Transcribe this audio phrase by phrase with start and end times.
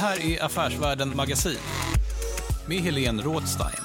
[0.00, 1.58] Här är Affärsvärlden Magasin
[2.68, 3.84] med Helene Rådstein.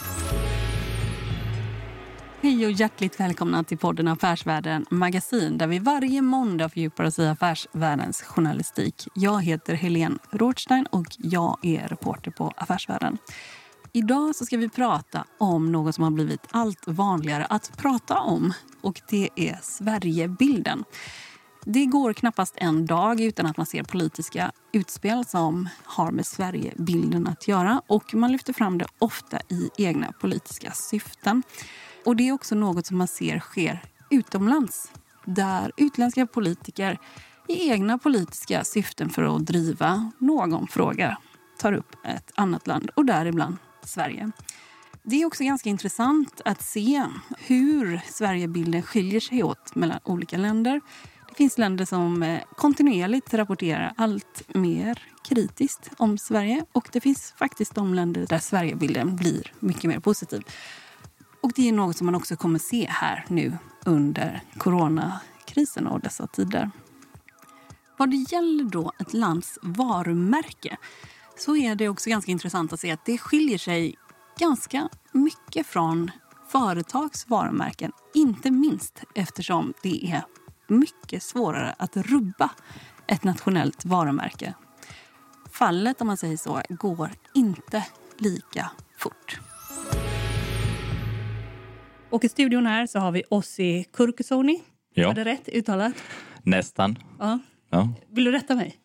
[2.41, 7.27] Hej och hjärtligt välkomna till podden Affärsvärlden Magasin där vi varje måndag fördjupar oss i
[7.27, 9.07] affärsvärldens journalistik.
[9.13, 13.17] Jag heter Helene Rothstein och jag är reporter på Affärsvärlden.
[13.93, 18.53] Idag så ska vi prata om något som har blivit allt vanligare att prata om
[18.81, 20.83] och det är Sverigebilden.
[21.67, 27.27] Det går knappast en dag utan att man ser politiska utspel som har med Sverigebilden
[27.27, 31.43] att göra och man lyfter fram det ofta i egna politiska syften.
[32.05, 34.91] Och Det är också något som man ser sker utomlands
[35.25, 36.99] där utländska politiker
[37.47, 41.17] i egna politiska syften för att driva någon fråga
[41.57, 44.31] tar upp ett annat land, och däribland Sverige.
[45.03, 47.03] Det är också ganska intressant att se
[47.37, 50.81] hur Sverigebilden skiljer sig åt mellan olika länder.
[51.35, 57.33] Det finns länder som eh, kontinuerligt rapporterar allt mer kritiskt om Sverige och det finns
[57.37, 60.41] faktiskt de länder där Sverigebilden eh, blir mycket mer positiv.
[61.41, 66.27] Och det är något som man också kommer se här nu under coronakrisen och dessa
[66.27, 66.71] tider.
[67.97, 70.77] Vad det gäller då ett lands varumärke
[71.37, 73.95] så är det också ganska intressant att se att det skiljer sig
[74.39, 76.11] ganska mycket från
[76.47, 77.91] företags varumärken.
[78.13, 80.25] Inte minst eftersom det är
[80.69, 82.49] mycket svårare att rubba
[83.07, 84.53] ett nationellt varumärke.
[85.51, 87.85] Fallet, om man säger så, går inte
[88.17, 89.39] lika fort.
[92.09, 94.63] Och i studion här så har vi Ossi Kurkusoni.
[94.93, 95.07] Ja.
[95.07, 95.93] Var det rätt uttalat?
[96.43, 96.97] Nästan.
[97.19, 97.39] Ja.
[97.69, 97.93] Ja.
[98.09, 98.77] Vill du rätta mig?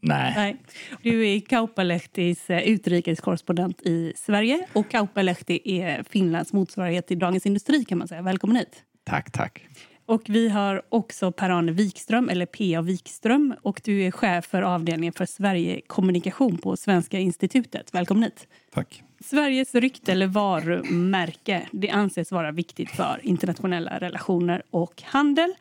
[0.00, 0.32] Nej.
[0.36, 0.56] Nej.
[1.02, 7.84] Du är Kauppalehtis eh, utrikeskorrespondent i Sverige och Kauppalehti är Finlands motsvarighet till Dagens Industri
[7.84, 8.22] kan man säga.
[8.22, 8.82] Välkommen hit.
[9.04, 9.66] Tack, tack.
[10.06, 12.82] Och vi har också Per-Arne Wikström, eller P.A.
[12.82, 13.54] Wikström.
[13.62, 17.94] Och du är chef för avdelningen för Sverigekommunikation på Svenska institutet.
[17.94, 18.46] Välkommen hit.
[18.72, 19.02] Tack.
[19.20, 25.54] Sveriges rykte eller varumärke det anses vara viktigt för internationella relationer och handel.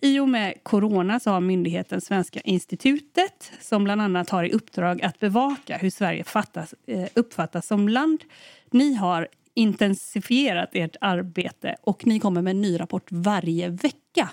[0.00, 5.02] I och med corona så har myndigheten Svenska institutet som bland annat har i uppdrag
[5.02, 8.24] att bevaka hur Sverige fattas, eh, uppfattas som land.
[8.70, 14.28] Ni har intensifierat ert arbete och ni kommer med en ny rapport varje vecka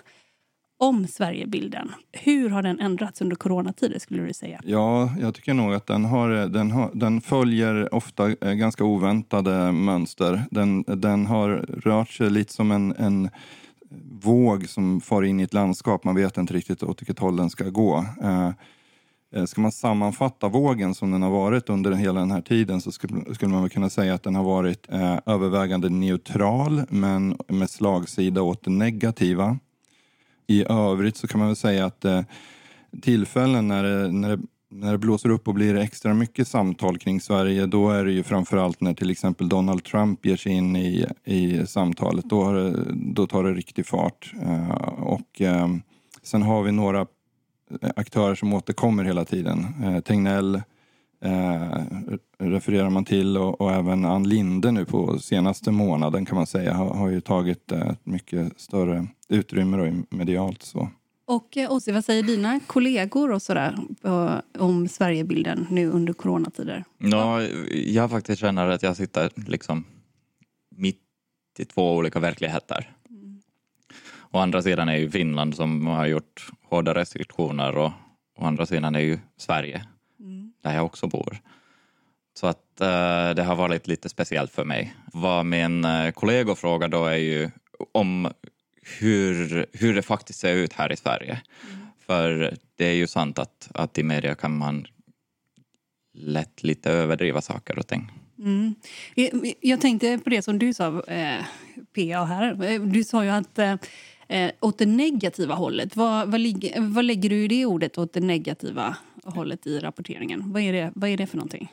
[0.80, 1.92] om Sverigebilden.
[2.12, 4.62] Hur har den ändrats under coronatider skulle du säga?
[4.64, 9.72] Ja, jag tycker nog att den, har, den, har, den följer ofta eh, ganska oväntade
[9.72, 10.44] mönster.
[10.52, 11.50] Den, den har
[11.84, 13.30] rört sig lite som en, en
[14.22, 16.04] våg som far in i ett landskap.
[16.04, 18.06] Man vet inte riktigt åt vilket håll den ska gå.
[18.22, 18.52] Eh,
[19.36, 22.92] Eh, ska man sammanfatta vågen som den har varit under hela den här tiden så
[22.92, 28.42] skulle, man väl kunna säga att den har varit eh, övervägande neutral men med slagsida
[28.42, 29.58] åt det negativa.
[30.48, 32.22] I övrigt så kan man väl säga att eh,
[33.02, 37.22] tillfällen när det, när, det, när det blåser upp och blir extra mycket samtal kring
[37.22, 41.06] Sverige då är det ju framförallt när till exempel Donald Trump ger sig in i,
[41.26, 42.26] i samtalet.
[42.30, 44.34] Då, har det, då tar det riktig fart.
[44.98, 45.42] Och
[46.24, 47.06] sen har vi några
[47.96, 49.66] aktörer som återkommer hela tiden.
[49.84, 50.56] Eh, Tegnell
[51.22, 51.84] eh,
[52.40, 56.74] refererar man till och, och även Ann Linde nu på senaste månaden kan man säga
[56.74, 60.64] har, har ju tagit eh, mycket större utrymme då, i- medialt.
[60.64, 60.90] Så.
[61.26, 66.84] Och eh, Ossi, vad säger dina kollegor och sådär eh, om Sverigebilden nu under coronatider?
[66.98, 67.42] Ja,
[67.86, 69.84] jag faktiskt känner att jag sitter liksom
[70.76, 71.02] mitt
[71.60, 72.92] i två olika verkligheter.
[74.32, 77.92] Å andra sidan är ju Finland som har gjort hårda restriktioner och
[78.40, 79.86] å andra sidan är ju Sverige
[80.64, 81.38] där jag också bor.
[82.34, 84.96] Så att eh, det har varit lite speciellt för mig.
[85.14, 87.50] Vad min eh, kollega frågar då är ju
[87.92, 88.30] om
[89.00, 91.42] hur, hur det faktiskt ser ut här i Sverige.
[92.06, 94.88] För det är ju sant att, att i media kan man
[96.14, 98.12] lätt lite överdriva saker och ting.
[98.40, 98.76] Mm.
[99.62, 101.46] Jag, tänkte på det som du sa, eh,
[101.96, 102.64] PA här.
[102.64, 103.60] Eh, Du sa ju att
[104.30, 105.96] eh, åt det negativa hållet.
[105.96, 106.42] Vad, vad,
[106.78, 110.54] vad lägger du i det ordet, åt det negativa hållet i rapporteringen?
[110.54, 111.72] Vad är det, vad är det för någonting?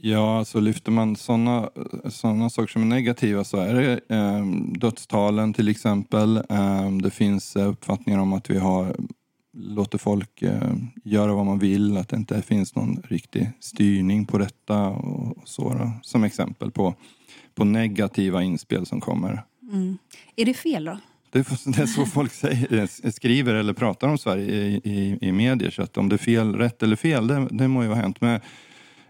[0.00, 1.70] Ja, så lyfter man sådana
[2.08, 4.46] såna saker som är negativa så är det eh,
[4.78, 6.36] dödstalen till exempel.
[6.36, 8.96] Eh, det finns eh, uppfattningar om att vi har
[9.52, 10.72] låter folk eh,
[11.04, 15.48] göra vad man vill, att det inte finns någon riktig styrning på detta och, och
[15.48, 16.94] så då, som exempel på,
[17.54, 19.42] på negativa inspel som kommer.
[19.72, 19.98] Mm.
[20.36, 20.98] Är det fel då?
[21.30, 22.72] Det är, så folk säger,
[23.04, 25.70] eh, skriver eller pratar om Sverige i, i, i medier.
[25.70, 28.20] Så att om det är fel, rätt eller fel, det, det må ju ha hänt.
[28.20, 28.40] Men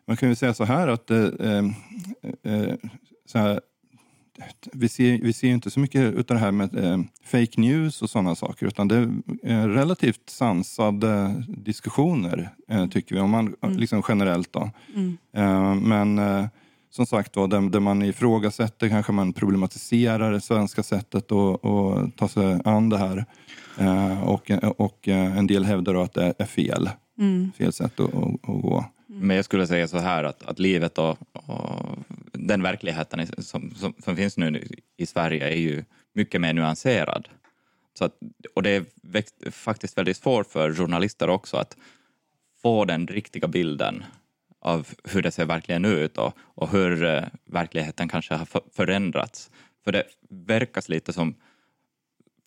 [0.06, 1.28] man kan ju säga så här att eh,
[2.44, 2.74] eh,
[3.26, 3.60] så här,
[4.72, 8.10] vi, ser, vi ser inte så mycket av det här med eh, fake news och
[8.10, 8.66] sådana saker.
[8.66, 8.96] Utan det
[9.42, 13.20] är relativt sansade diskussioner, eh, tycker vi.
[13.20, 14.70] Om man, liksom generellt då.
[15.32, 16.46] Eh, men eh,
[16.90, 22.16] som sagt då, där, där man ifrågasätter, kanske man problematiserar det svenska sättet att att
[22.16, 23.24] ta sig an det här.
[23.78, 26.90] Eh, och, och eh, en del hävdar då att det är fel.
[27.58, 28.84] Fel sätt att, att, att gå.
[29.06, 31.98] Men jag skulle säga så här att, att livet och, och
[32.32, 37.28] den verkligheten som, som, som finns nu i Sverige är ju mycket mer nyanserad.
[37.98, 38.12] Så att,
[38.54, 38.84] och det är
[39.50, 41.76] faktiskt väldigt svårt för journalister också att
[42.62, 44.04] få den riktiga bilden
[44.60, 49.50] av hur det ser verkligen ut och, och hur eh, verkligheten kanske har för- förändrats.
[49.84, 51.34] För det verkar lite som,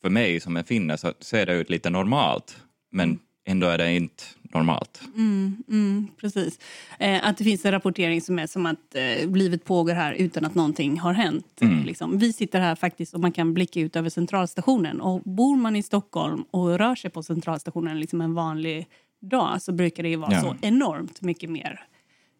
[0.01, 2.57] för mig som en finne så ser det ut lite normalt
[2.91, 4.23] men ändå är det inte
[4.53, 5.01] normalt.
[5.15, 6.59] Mm, mm, precis.
[6.99, 10.45] Eh, att det finns en rapportering som är som att eh, livet pågår här utan
[10.45, 11.61] att någonting har hänt.
[11.61, 11.83] Mm.
[11.83, 12.17] Liksom.
[12.17, 15.01] Vi sitter här faktiskt och man kan blicka ut över centralstationen.
[15.01, 18.87] Och bor man i Stockholm och rör sig på centralstationen liksom en vanlig
[19.21, 20.41] dag så brukar det ju vara Ja.
[20.41, 21.83] så enormt mycket mer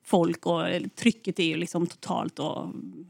[0.04, 0.62] folk och
[0.96, 2.40] trycket är ju liksom totalt.
[2.40, 2.68] Och,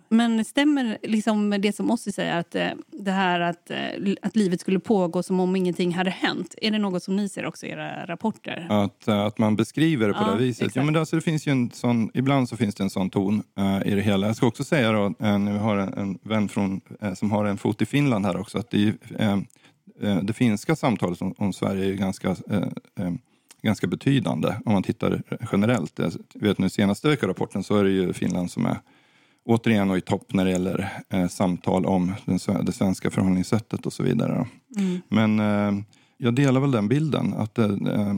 [0.09, 4.61] men stämmer liksom det som Ossi säger att eh, det här att, eh, att livet
[4.61, 6.55] skulle pågå som om ingenting hade hänt?
[6.61, 8.67] Är det något som ni ser också i era rapporter?
[8.69, 10.61] Att, eh, att man beskriver det på Ja, det viset.
[10.61, 10.75] exakt.
[10.75, 13.09] Ja, men det, alltså, det finns ju en sån, ibland så finns det en sån
[13.09, 14.27] ton eh, i det hela.
[14.27, 17.45] Jag ska också säga då, uh, nu har en, en vän från, eh, som har
[17.45, 18.93] en fot i Finland här också, att det,
[20.23, 22.35] det finska samtalet om, om Sverige är ganska,
[23.61, 25.99] ganska betydande om man tittar generellt.
[25.99, 28.77] Jag vet nu senaste veckorapporten så är det ju Finland som är
[29.45, 33.93] återigen och i topp när det gäller eh, samtal om den, det svenska förhållningssättet och
[33.93, 34.33] så vidare.
[34.35, 34.47] då.
[35.07, 35.83] Men eh,
[36.17, 37.33] jag delar väl den bilden.
[37.33, 38.13] att eh, eh,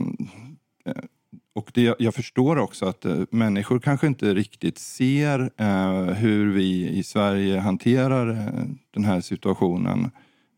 [1.54, 6.88] och det, jag förstår också att eh, människor kanske inte riktigt ser eh, hur vi
[6.88, 8.52] i Sverige hanterar
[8.94, 10.10] den här situationen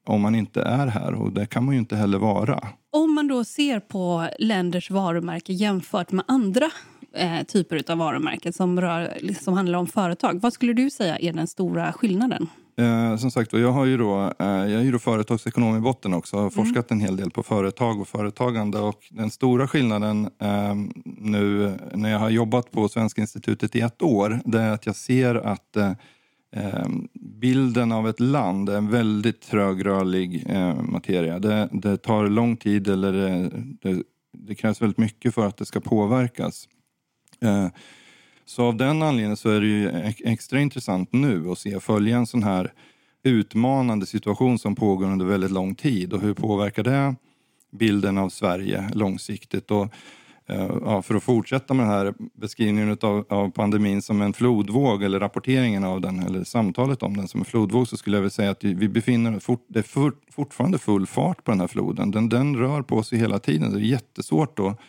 [0.07, 1.15] om man inte är här.
[1.15, 2.69] Och det kan man ju inte heller vara.
[2.97, 6.71] Om man då ser på länders varumärke jämfört med andra
[7.15, 11.33] eh, typer av varumärken som, rör, som handlar om företag, vad skulle du säga är
[11.33, 12.49] den stora skillnaden?
[12.79, 15.81] Eh, som sagt, och jag, har ju då, eh, jag är ju då företagsekonom i
[15.81, 16.37] botten också.
[16.37, 18.79] Jag har forskat en hel del på företag och företagande.
[18.79, 24.03] Och den stora skillnaden eh, nu när jag har jobbat på Svenska institutet i ett
[24.03, 25.77] år, det är att jag ser att
[26.57, 31.39] eh, bilden av ett land är en väldigt trögrörlig eh, materia.
[31.39, 33.51] Det, det tar lång tid eller det,
[33.83, 36.69] det, det krävs väldigt mycket för att det ska påverkas.
[37.41, 37.69] Eh,
[38.45, 42.27] så av den anledningen så är det ju extra intressant nu att se följa en
[42.27, 42.73] sån här
[43.23, 47.15] utmanande situation som pågår under väldigt lång tid och hur påverkar det
[47.73, 49.71] bilden av Sverige långsiktigt.
[49.71, 49.89] Och,
[50.49, 55.03] Eh, ja, för att fortsätta med den här beskrivningen av, av pandemin som en flodvåg
[55.03, 58.31] eller rapporteringen av den eller samtalet om den som en flodvåg så skulle jag vilja
[58.31, 61.67] säga att vi befinner oss fort, det är for, fortfarande full fart på den här
[61.67, 62.11] floden.
[62.11, 63.73] Den, den rör på sig hela tiden.
[63.73, 64.81] Det är jättesvårt att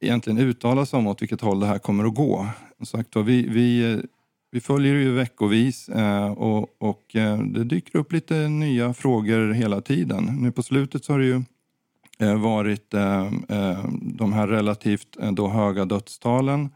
[0.00, 2.46] egentligen uttala sig om åt vilket håll det här kommer att gå.
[2.76, 4.02] Som sagt, vi, vi,
[4.50, 9.52] vi följer det ju veckovis eh, och, och eh, det dyker upp lite nya frågor
[9.52, 10.24] hela tiden.
[10.40, 11.42] Nu på slutet så har det ju
[12.26, 16.70] varit eh, eh, de här relativt eh, då höga dödstalen.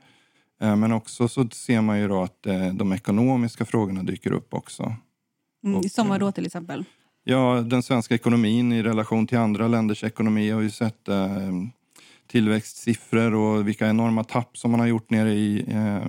[0.61, 4.95] Eh, Men också så ser man ju att eh, de ekonomiska frågorna dyker upp också.
[5.65, 6.85] Mm, eh, då till exempel?
[7.25, 11.53] Ja, den svenska ekonomin i relation till andra länders ekonomi har ju sett eh,
[12.27, 16.07] tillväxtsiffror och vilka enorma tapp som man har gjort nere i eh,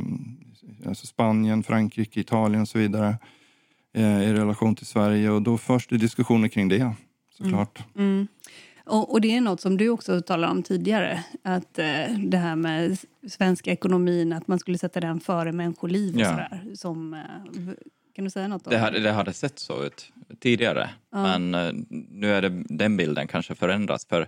[0.87, 3.17] alltså Spanien, Frankrike, Italien och så vidare
[3.93, 5.29] eh, i relation till Sverige.
[5.29, 6.91] Och då förs det diskussioner kring det
[7.37, 7.83] såklart.
[7.95, 8.27] Mm.
[8.87, 11.23] Och, och det är något som du också talade om tidigare.
[11.43, 11.85] Att eh,
[12.27, 16.29] det här med svenska ekonomin, att man skulle sätta den före människoliv och Ja.
[16.29, 16.75] sådär.
[16.75, 17.19] Som, eh,
[18.15, 21.37] Kan du säga något om Det hade, det hade sett så ut tidigare, Ja.
[21.37, 21.73] men eh,
[22.09, 24.05] nu är det, den bilden kanske förändras.
[24.05, 24.27] För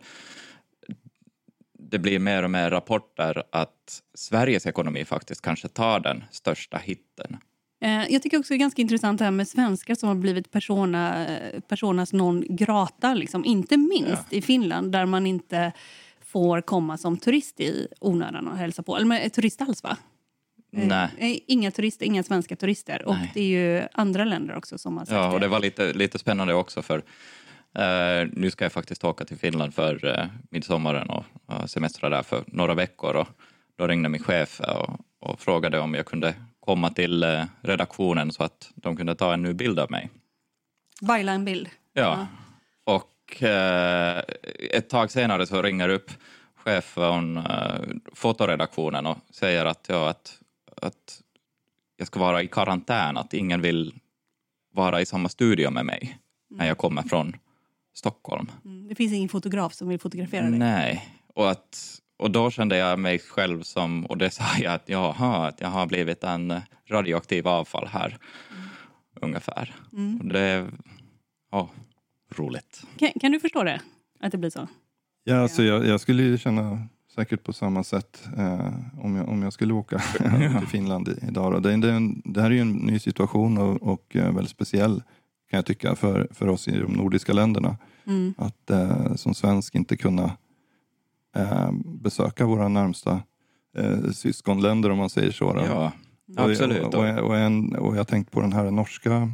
[1.79, 7.37] det blir mer och mer rapporter att Sveriges ekonomi faktiskt kanske tar den största hitten.
[7.81, 10.51] Eh, Jag tycker också det är ganska intressant det här med svenskar som har blivit
[10.51, 11.25] persona,
[11.67, 13.13] personas non grata.
[13.13, 13.45] Liksom.
[13.45, 15.71] Inte minst i Finland där man inte
[16.25, 18.95] får komma som turist i onödan och hälsa på.
[18.95, 19.97] Eller men, turist alls va?
[20.77, 21.09] Eh, Nej.
[21.17, 23.05] eh, Inga turister, inga svenska turister.
[23.05, 23.31] Och Nej.
[23.33, 23.45] det är
[23.79, 25.47] ju andra länder också som har sagt Ja, och det.
[25.47, 26.97] var lite, lite spännande också för
[27.77, 32.23] eh, nu ska jag faktiskt åka till Finland för eh, midsommaren och uh, semestra där
[32.23, 33.27] för några veckor och
[33.77, 36.33] då ringde min chef och, och frågade om jag kunde
[36.69, 40.09] komma till eh, redaktionen så att de kunde ta en ny bild av mig.
[41.01, 41.69] Baila en bild.
[41.93, 42.27] Ja.
[42.83, 44.23] Och eh,
[44.71, 46.11] ett tag senare så ringer upp
[46.55, 47.81] chef från eh,
[48.13, 50.39] fotoredaktionen och säger att, ja, att,
[50.81, 51.21] att
[51.97, 53.93] jag ska vara i karantän, att ingen vill
[54.73, 56.17] vara i samma studio med mig
[56.49, 57.35] när jag kommer från
[57.93, 58.51] Stockholm.
[58.65, 58.87] Mm.
[58.87, 60.59] Det finns ingen fotograf som vill fotografera dig.
[60.59, 64.89] Nej, och, att, och då kände jag mig själv som, och det sa jag att
[64.89, 66.53] jaha, att jag har blivit en
[66.89, 68.17] radioaktiv avfall här,
[69.21, 69.75] ungefär.
[70.19, 70.67] Och det,
[71.51, 71.69] ja,
[72.35, 72.83] roligt.
[72.97, 73.81] Kan, kan du förstå det?
[74.19, 74.67] Att det blir så?
[75.23, 79.43] Ja, alltså jag, jag skulle ju känna säkert på samma sätt eh, om, jag, om
[79.43, 79.99] jag skulle åka
[80.59, 81.51] till Finland i- idag.
[81.53, 81.59] Då.
[81.59, 84.51] Det, är- det, en, det här är ju en ny situation och, och eh, väldigt
[84.51, 85.03] speciell
[85.49, 87.77] kan jag tycka för, för oss i de nordiska länderna.
[88.07, 88.33] Mm.
[88.37, 90.31] Att eh, som svensk inte kunna
[91.39, 93.21] eh, besöka våra närmsta
[93.77, 95.53] eh, syskonländer om man säger så.
[95.53, 95.61] Då.
[95.65, 95.91] Ja,
[96.37, 96.83] absolut.
[96.83, 99.31] Och, och, och, en, och jag tänkte på den här norska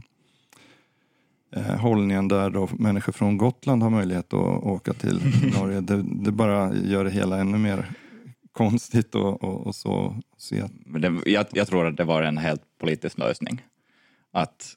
[1.55, 5.19] eh, hållningen där då människor från Gotland har möjlighet att åka till
[5.59, 5.81] Norge.
[5.81, 7.89] Det, det bara gör det hela ännu mer
[8.51, 12.38] konstigt och, och, och så se Men det, jag, jag tror att det var en
[12.38, 13.62] helt politisk lösning.
[14.33, 14.75] Att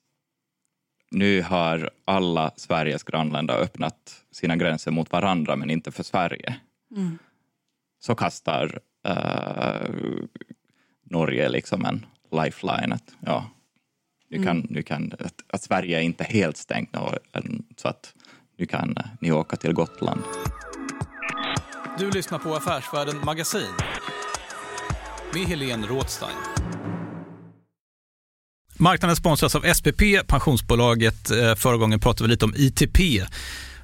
[1.10, 6.56] nu har alla Sveriges grannländer öppnat sina gränser mot varandra men inte för Sverige.
[6.96, 7.18] Mm.
[8.00, 9.90] Så kastar eh,
[11.10, 12.06] Norge liksom en
[12.44, 12.92] lifeline.
[12.94, 13.50] Att, ja,
[14.30, 17.00] nu kan, nu kan, att, att Sverige är inte helt stängt nu,
[17.32, 18.14] än- så att
[18.58, 20.22] nu kan eh, ni åka till Gotland.
[21.98, 23.72] Du lyssnar på Affärsvärlden Magasin
[25.34, 26.36] med Helene Rådstein.
[28.80, 31.30] Marknaden sponsras av SPP, pensionsbolaget.
[31.30, 32.98] Eh, Förra gången pratade vi lite om ITP.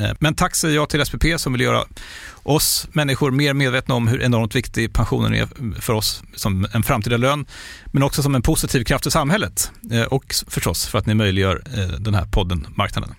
[0.00, 1.84] Eh, men tack säger jag till SPP som vill göra
[2.42, 7.16] oss människor mer medvetna om hur enormt viktig pensionen är för oss som en framtida
[7.16, 7.46] lön,
[7.92, 9.72] men också som en positiv kraft i samhället.
[9.92, 13.14] Eh, och förstås för att ni möjliggör eh, den här podden Marknaden.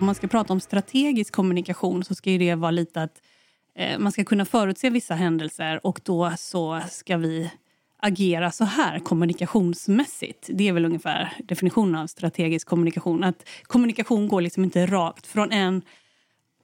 [0.00, 3.12] Om man ska prata om strategisk kommunikation så ska ju det vara lite att
[3.98, 7.50] man ska kunna förutse vissa händelser och då så ska vi
[8.00, 10.50] agera så här kommunikationsmässigt.
[10.52, 13.24] Det är väl ungefär definitionen av strategisk kommunikation.
[13.24, 15.82] Att kommunikation går liksom inte rakt från en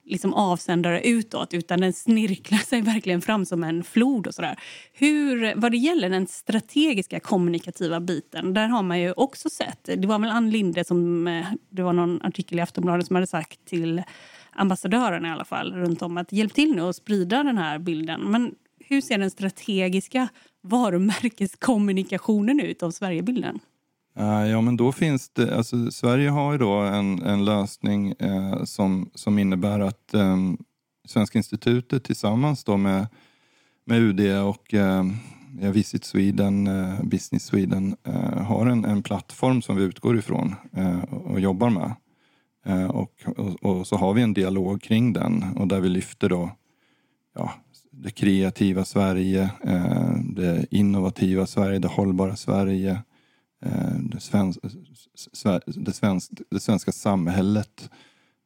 [0.05, 4.27] liksom avsändare utåt utan den snirklar sig verkligen fram som en flod.
[4.27, 4.59] och sådär.
[4.93, 9.83] Hur, Vad det gäller den strategiska kommunikativa biten, där har man ju också sett...
[9.83, 11.27] Det var väl Ann Linde som...
[11.27, 14.03] Eh, det var någon artikel i Aftonbladet som hade sagt till
[14.51, 18.21] ambassadören i alla fall runt om att hjälp till nu att sprida den här bilden.
[18.21, 20.27] Men hur ser den strategiska
[20.65, 23.59] varumärkeskommunikationen ut av Sverigebilden?
[24.17, 28.63] Eh, ja, men då finns det, alltså, Sverige har ju då en, en lösning eh,
[28.63, 30.37] som, som innebär att eh,
[31.07, 33.07] Svenska institutet tillsammans då med,
[33.85, 35.03] med UD och eh,
[35.61, 41.03] Visit Sweden, eh, Business Sweden eh, har en, en plattform som vi utgår ifrån eh,
[41.13, 41.95] och jobbar med.
[42.65, 46.29] Eh, och, och, och så har vi en dialog kring den och där vi lyfter
[46.29, 46.51] då
[47.35, 47.53] ja,
[47.97, 53.01] det kreativa Sverige, eh, det innovativa Sverige, det hållbara Sverige,
[53.65, 54.59] eh, det, svensk,
[55.65, 57.89] det, svensk, det svenska samhället.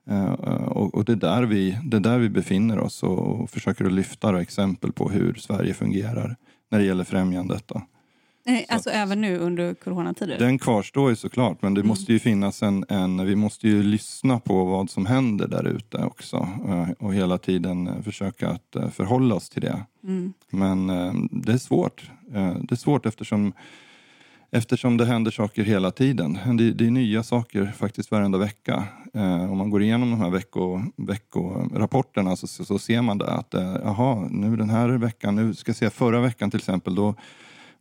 [0.10, 3.50] Eh, och och det, är där vi, det är där vi befinner oss och, och
[3.50, 6.36] försöker att lyfta exempel på hur Sverige fungerar
[6.72, 7.68] när det gäller främjandet.
[7.68, 7.82] Då.
[8.46, 10.40] Eh, Alltså även nu under coronatider?
[10.40, 13.26] Den kvarstår ju såklart, men det måste ju finnas en, en...
[13.26, 17.88] Vi måste ju lyssna på vad som händer där ute också eh, och hela tiden
[17.88, 19.86] eh, försöka att eh, förhålla oss till det.
[20.04, 20.34] Mm.
[20.50, 20.88] Men
[21.32, 22.12] det är svårt.
[22.62, 23.54] Det är svårt eftersom,
[24.52, 26.40] eftersom det händer saker hela tiden.
[26.58, 28.84] Det, det är nya saker faktiskt varenda vecka.
[29.50, 33.54] Om man går igenom de här vecko, veckorapporterna så, så, så ser man det att
[33.54, 37.16] eh, jaha, nu den här veckan, nu ska jag se förra veckan till exempel, då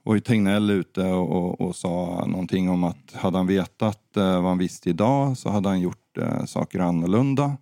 [0.08, 4.34] var ju Tegnell ute och, och, och sa någonting om att hade han vetat eh,
[4.34, 7.56] vad han visste idag så hade han gjort eh, saker annorlunda.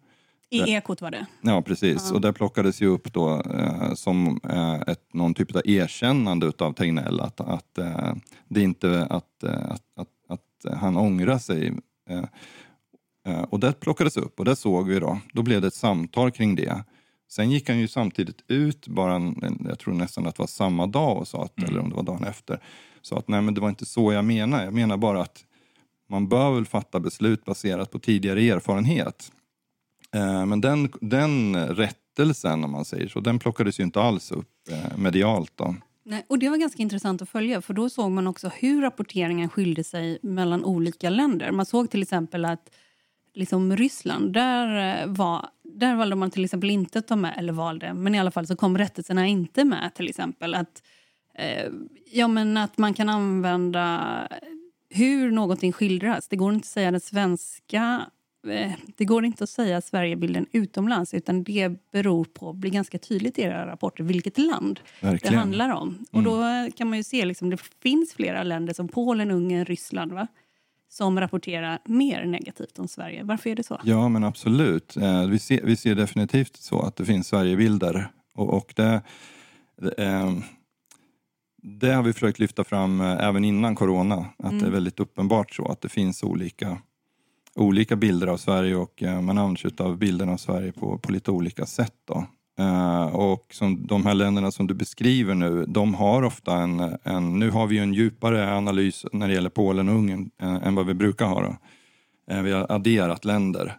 [0.51, 1.27] I Ekot var det.
[1.41, 2.13] Ja, precis.
[2.13, 6.73] Och det plockades ju upp då eh, som eh, ett, någon typ av erkännande utav
[6.73, 8.15] Tegnell att, att eh,
[8.49, 11.73] det inte att, eh, att, att, att han ångrar sig.
[12.11, 12.25] Eh,
[13.27, 15.19] eh, och det plockades upp och det såg vi då.
[15.33, 16.85] Då blev det ett samtal kring det.
[17.29, 20.87] Sen gick han ju samtidigt ut, bara en, jag tror nästan att det var samma
[20.87, 22.61] dag, och sa att, eller om det var dagen efter,
[23.03, 24.65] sa att nej men det var inte så jag menar.
[24.65, 25.45] Jag menar bara att
[26.09, 29.33] man bör väl fatta beslut baserat på tidigare erfarenhet.
[30.15, 34.51] Eh, Men den, den rättelsen, om man säger så, den plockades ju inte alls upp
[34.71, 35.53] eh, medialt.
[35.55, 35.75] Då.
[36.05, 39.49] Nej, och det var ganska intressant att följa för då såg man också hur rapporteringen
[39.49, 41.53] skilde sig mellan olika länder.
[41.53, 42.71] Man såg till exempel att
[43.37, 47.53] liksom Ryssland, där, eh, var, där valde man till exempel inte att ta med, eller
[47.53, 50.55] valde, men i alla fall så kom rättelserna inte med till exempel.
[50.55, 50.83] Att,
[51.35, 51.71] eh,
[52.13, 54.29] ja, men att man kan använda
[54.91, 56.29] hur någonting skildras.
[56.29, 58.07] Det går inte att säga den svenska
[58.49, 63.39] eh, det går inte att säga Sverigebilden utomlands utan det beror på, blir ganska tydligt
[63.39, 65.33] i era rapporter, vilket land Verkligen.
[65.33, 66.05] det handlar om.
[66.11, 66.43] Och då
[66.77, 70.27] kan man ju se, liksom, det finns flera länder som Polen, Ungern, Ryssland va?
[70.97, 73.25] Som rapporterar mer negativt om Sverige.
[73.25, 73.81] Varför är det så?
[73.85, 74.97] Ja, men absolut.
[74.97, 78.09] Eh, Vi ser, vi ser definitivt så att det finns Sverigebilder.
[78.35, 79.03] Och, och det,
[79.81, 80.33] det, eh,
[81.63, 84.27] det har vi försökt lyfta fram eh, även innan corona.
[84.39, 86.79] Att det är väldigt uppenbart så att det finns olika,
[87.55, 91.31] olika bilder av Sverige och man använder sig av bilderna av Sverige på, på lite
[91.31, 91.95] olika sätt.
[92.05, 92.27] Då.
[92.59, 97.39] Eh, och som de här länderna som du beskriver nu, de har ofta en, en...
[97.39, 100.87] Nu har vi en djupare analys när det gäller Polen och Ungern eh, än vad
[100.87, 101.41] vi brukar ha.
[101.41, 101.57] Då.
[102.35, 103.79] Eh, vi har adderat länder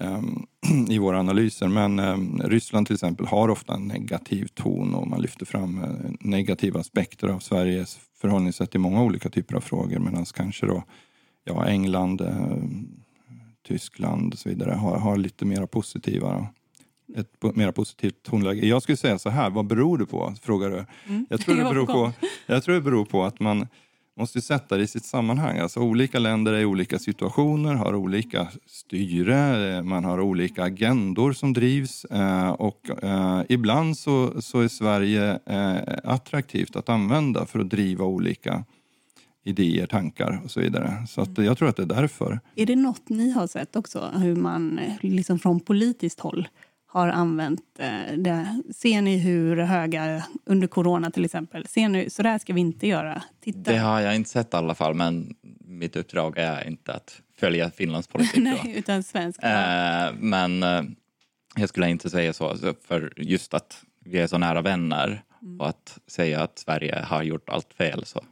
[0.00, 0.46] ehm,
[0.88, 1.68] i våra analyser.
[1.68, 5.84] Men ehm, Ryssland till exempel har ofta en negativ ton och man lyfter fram
[6.20, 9.98] negativa aspekter av Sveriges förhållningssätt i många olika typer av frågor.
[9.98, 10.84] Medan kanske då
[11.44, 12.88] ja, England, ehm,
[13.68, 16.46] Tyskland och så vidare har, har lite mer positiva då
[17.16, 18.66] ett mer positivt tonläge.
[18.66, 20.34] Jag skulle säga så här, vad beror det på?
[20.42, 20.84] Frågar du.
[21.28, 22.12] Jag, tror det beror på
[22.46, 23.66] jag tror det beror på att man
[24.18, 25.58] måste sätta det i sitt sammanhang.
[25.58, 31.52] Alltså olika länder är i olika situationer, har olika styre, man har olika agendor som
[31.52, 37.70] drivs eh, och eh, ibland så, så är Sverige eh, attraktivt att använda för att
[37.70, 38.64] driva olika
[39.44, 41.06] idéer, tankar och så vidare.
[41.08, 42.40] Så att, jag tror att det är därför.
[42.54, 46.48] Är det något ni har sett också, hur man liksom från politiskt håll
[46.90, 48.62] har använt eh, det?
[48.74, 52.86] Ser ni hur höga, under corona till exempel, ser ni, så där ska vi inte
[52.86, 53.22] göra?
[53.40, 53.72] Titta.
[53.72, 57.70] Det har jag inte sett i alla fall, men mitt uppdrag är inte att följa
[57.70, 58.36] Finlands politik.
[58.42, 59.42] Nej, utan svensk.
[59.42, 60.82] Eh, men eh,
[61.56, 65.22] jag skulle inte säga så, alltså, för just att vi är så nära vänner
[65.58, 68.24] och att säga att Sverige har gjort allt fel så,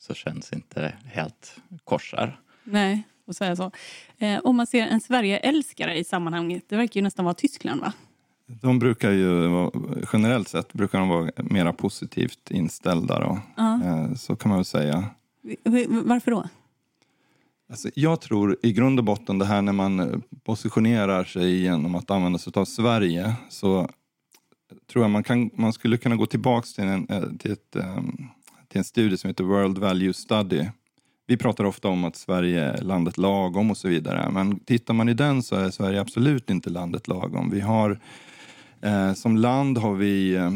[0.00, 2.40] så känns inte helt korsar.
[2.64, 3.70] Nej, och säga så.
[4.18, 7.92] Eh, om man ser en Sverige-älskare i sammanhanget, det verkar ju nästan vara Tyskland va?
[8.46, 9.50] De brukar ju,
[10.12, 13.20] generellt sett, brukar de vara mera positivt inställda.
[13.20, 13.38] Då.
[13.62, 15.04] Eh, Så kan man väl säga.
[16.04, 16.48] Varför då?
[17.70, 22.10] Alltså, jag tror i grund och botten det här när man positionerar sig genom att
[22.10, 23.88] använda sig av Sverige så
[24.92, 28.16] tror jag man, kan, man skulle kunna gå tillbaka till en, eh, till, ett, ehm,
[28.68, 30.66] till en studie som heter World Value Study.
[31.26, 34.30] Vi pratar ofta om att Sverige är landet lagom och så vidare.
[34.30, 37.50] Men tittar man i den så är Sverige absolut inte landet lagom.
[37.50, 38.00] Vi har,
[38.82, 40.46] eh, som land har vi eh,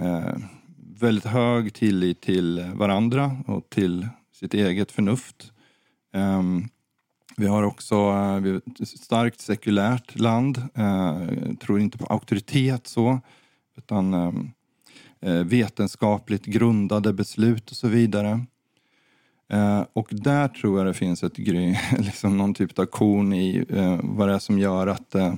[0.00, 0.36] eh
[1.00, 5.52] väldigt hög tillit till varandra och till sitt eget förnuft.
[6.14, 6.42] Eh,
[7.36, 10.62] vi har också eh, vi ett starkt sekulärt land.
[10.74, 11.20] Eh,
[11.60, 13.20] tror inte på auktoritet så,
[13.76, 14.50] utan ehm,
[15.48, 18.46] vetenskapligt grundade beslut och så vidare.
[19.52, 21.38] Eh, och där tror jag det finns ett
[21.98, 25.34] liksom någon typ av korn i eh, vad det är som gör att eh,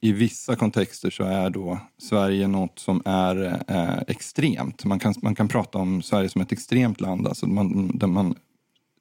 [0.00, 3.64] i vissa kontexter så är då Sverige något som är
[4.08, 4.84] extremt.
[4.84, 7.26] Man kan, man kan prata om Sverige som ett extremt land.
[7.26, 8.34] Alltså man, där man,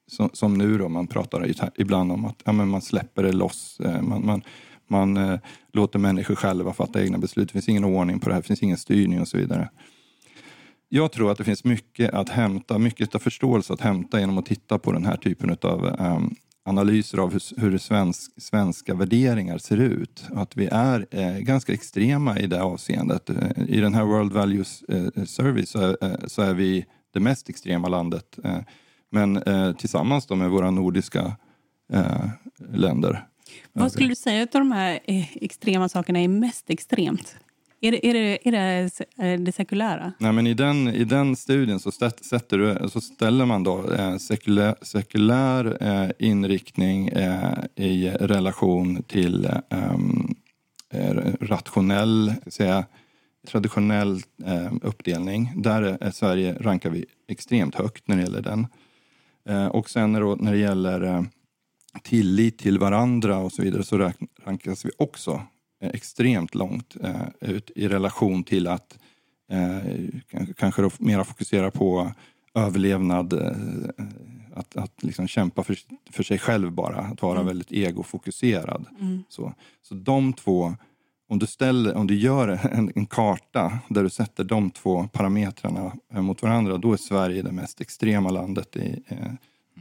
[0.08, 3.82] som, som nu då, man pratar ibland om att ja, men man släpper det loss.
[4.02, 4.42] Man, man,
[4.90, 5.40] man eh,
[5.74, 7.48] låter människor själva fatta egna beslut.
[7.48, 9.70] Det finns ingen ordning på det här, det finns ingen styrning och så vidare.
[10.90, 14.46] Jag tror att det finns mycket att hämta, mycket av förståelse att hämta genom att
[14.46, 16.36] titta på den här typen av um,
[16.70, 20.24] analyser av hur, hur svensk, svenska värderingar ser ut.
[20.36, 23.30] Att vi är eh, ganska extrema i det avseendet.
[23.30, 23.36] Eh,
[23.68, 27.88] I den här World Values eh, Survey så, eh, så, är vi det mest extrema
[27.88, 28.40] landet.
[28.44, 28.60] Eh,
[29.12, 31.36] men eh, tillsammans då med våra nordiska
[31.94, 32.30] eh,
[32.70, 33.26] länder.
[33.74, 37.36] Vad skulle du säga att de här eh, extrema sakerna är mest extremt?
[37.82, 40.14] Är det, är det, är det, är det sekulära?
[40.18, 44.18] Nej, men i, den, I den studien så, sätter du, så ställer man då eh,
[44.18, 50.36] sekulär, sekulär eh, inriktning eh, i relation till ehm,
[50.94, 52.86] eh, rationell, säga,
[53.48, 55.52] traditionell eh, uppdelning.
[55.56, 58.68] Där är Sverige rankar vi extremt högt när det gäller den.
[59.50, 61.24] Eh, och sen när, när det gäller eh,
[62.04, 64.12] tillit till varandra och så vidare så
[64.46, 65.42] rankas vi också
[65.80, 69.00] extremt långt eh, ut i relation till att
[69.52, 72.12] eh, kanske då mera fokusera på
[72.54, 74.06] överlevnad, eh,
[74.54, 75.78] att, att liksom kämpa för,
[76.12, 77.48] för sig själv bara, att vara mm.
[77.48, 78.86] väldigt egofokuserad.
[79.00, 79.24] Mm.
[79.30, 80.76] Så, så de två,
[81.28, 85.92] om du, ställer, om du gör en, en, karta där du sätter de två parametrarna
[86.10, 89.32] mot varandra, då är Sverige det mest extrema landet i, eh,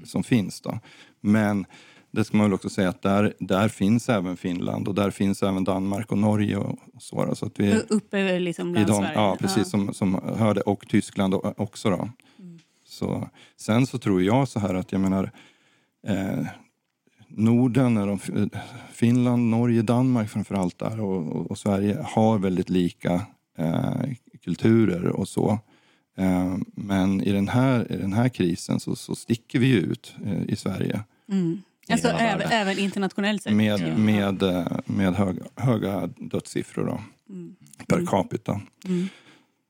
[0.05, 0.61] som finns.
[0.61, 0.81] Då.
[1.21, 1.67] Men
[2.11, 5.43] det ska man väl också säga att där, där finns även Finland och där finns
[5.43, 7.35] även Danmark och Norge och, så.
[7.35, 9.13] så att vi, Uppe liksom bland de, Sverige?
[9.15, 9.59] Ja, precis.
[9.59, 9.65] Ja.
[9.65, 11.91] Som, som hörde, och Tyskland också.
[11.91, 11.97] Då.
[12.39, 12.59] Mm.
[12.85, 15.31] Så, sen så tror jag så här att jag menar
[16.07, 16.47] eh,
[17.29, 18.51] Norden, de,
[18.93, 23.23] Finland, Norge, Danmark framför allt där och, och, och Sverige har väldigt lika
[23.59, 24.03] eh,
[24.45, 25.59] kulturer och så.
[26.17, 30.43] Eh, men i den här, i den här krisen så, så sticker vi ut eh,
[30.43, 31.01] i Sverige.
[31.33, 31.63] Mm.
[31.91, 33.53] Alltså även, även, internationellt sett?
[33.53, 37.01] Med, med, eh, med höga, höga dödssiffror då,
[37.35, 37.57] mm.
[37.87, 38.07] per mm.
[38.07, 38.61] capita.
[38.85, 39.09] Mm.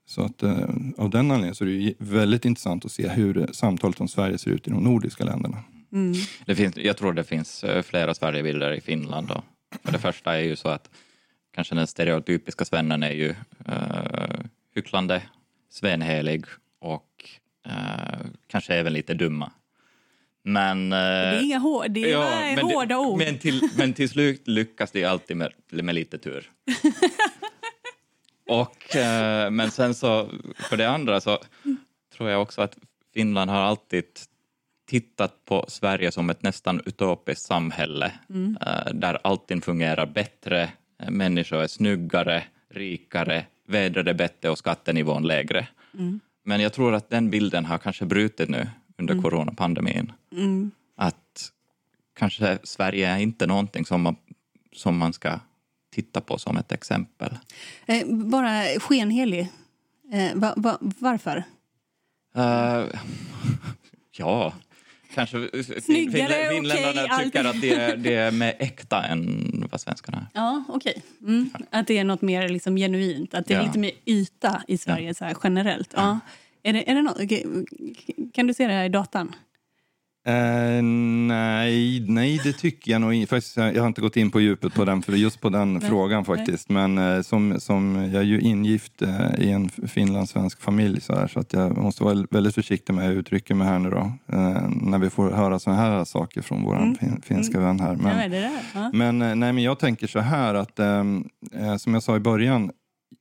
[0.07, 4.01] Så att, eh, av den anledningen så är det väldigt intressant att se hur samtalet
[4.01, 5.65] om Sverige ser ut i de nordiska länderna.
[5.93, 6.15] Mm.
[6.47, 9.29] Det finns, jag tror det finns eh, flera Sverigebilder i Finland.
[9.29, 9.43] Då.
[9.85, 10.91] För det första är ju så att
[11.55, 15.23] kanske den stereotypiska svennen är ju uh, hycklande,
[15.71, 16.45] svenhelig
[16.81, 17.25] och
[17.67, 19.53] uh, kanske även lite dumma.
[20.49, 23.19] Men, det är inga hår, det är ja, hårda det, ord.
[23.19, 26.51] Men till, men till slut lyckas det alltid med, med lite tur.
[28.49, 31.39] och, eh, men sen så, för det andra så
[32.17, 32.79] tror jag också att
[33.15, 34.05] Finland har alltid
[34.89, 38.59] tittat på Sverige som ett nästan utopiskt samhälle mm.
[38.67, 40.71] eh, där allting fungerar bättre,
[41.09, 45.69] människor är snyggare, rikare, vädret är bättre och skattenivån lägre.
[45.95, 46.21] Mm.
[46.45, 48.67] Men jag tror att den bilden har kanske brutit nu
[48.99, 49.23] under mm.
[49.23, 50.13] coronapandemin.
[50.33, 50.71] Mm.
[50.97, 51.53] Att
[52.15, 54.17] kanske Sverige är inte någonting som man,
[54.73, 55.41] som man ska
[55.91, 57.39] titta på som ett exempel.
[57.87, 59.49] Eh, bara skenhelig.
[60.13, 61.45] Eh, va, va, varför?
[62.37, 62.87] Uh,
[64.11, 64.53] ja,
[65.15, 65.49] kanske
[65.81, 70.27] Snyggare, finländarna okay, tycker att det är, det är mer äkta än vad svenskarna är.
[70.35, 71.03] Ja, okej.
[71.21, 71.35] Okay.
[71.35, 71.51] Mm.
[71.71, 73.67] Att det är något mer liksom genuint, att det är ja.
[73.67, 75.15] lite mer yta i Sverige ja.
[75.15, 75.93] så generellt.
[75.97, 76.03] Ja.
[76.03, 76.21] ja.
[76.63, 77.19] Är det, är det något,
[78.33, 79.35] kan du se det här i datan?
[80.29, 83.41] Uh, nej, nej, det tycker jag nog inte.
[83.57, 86.25] Jag har inte gått in på djupet på den, för just på den nej, frågan
[86.25, 86.69] faktiskt.
[86.69, 86.89] Nej.
[86.89, 91.27] Men uh, som, som, jag är ju ingift uh, i en finlandssvensk familj så, här,
[91.27, 94.13] så att jag måste vara väldigt försiktig med hur jag uttrycker mig här nu då.
[94.67, 97.23] när vi får höra sådana här saker från vår mm.
[97.23, 97.67] finska mm.
[97.67, 97.97] vän här.
[97.97, 98.43] Men,
[98.75, 98.91] ja.
[98.93, 100.77] men, nej, men jag tänker så här att,
[101.81, 102.71] som jag sa i början,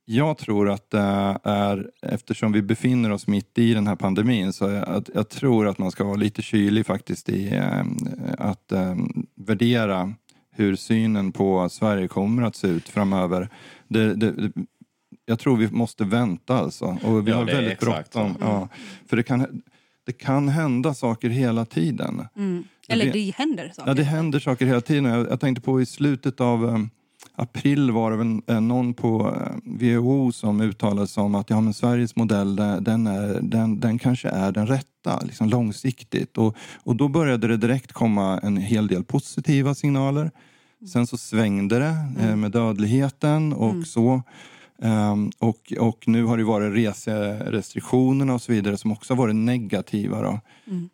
[0.04, 0.98] jag tror att det
[1.44, 5.78] är, eftersom vi befinner oss mitt i den här pandemin, så jag, jag tror att
[5.78, 7.82] man ska vara lite kylig faktiskt i eh,
[8.38, 8.94] att eh,
[9.36, 10.14] värdera
[10.50, 13.48] hur synen på Sverige kommer att se ut framöver.
[13.88, 14.52] Det, det,
[15.26, 16.98] jag tror vi måste vänta alltså.
[17.02, 18.36] Och vi Ja, har väldigt bråttom.
[18.40, 18.68] Ja,
[19.08, 19.62] för det kan,
[20.06, 22.26] det kan hända saker hela tiden.
[22.36, 22.64] Mm.
[22.88, 23.90] Eller Det- det händer saker.
[23.90, 25.04] Ja, det händer saker hela tiden.
[25.04, 26.78] Jag, jag tänkte på i slutet av eh,
[27.38, 31.60] april var det väl eh, någon på eh, WHO som uttalade sig om att ja,
[31.60, 36.38] men Sveriges modell den, är, den, den kanske är den rätta liksom långsiktigt.
[36.38, 40.30] Och, och då började det direkt komma en hel del positiva signaler.
[40.92, 44.22] Sen så svängde det eh, med dödligheten och så.
[44.82, 49.36] Ehm, och, och nu har det varit reserestriktionerna och så vidare som också har varit
[49.36, 50.22] negativa.
[50.22, 50.40] Då.